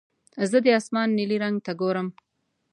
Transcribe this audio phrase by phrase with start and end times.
[0.49, 2.07] زه د اسمان نیلي رنګ ته ګورم.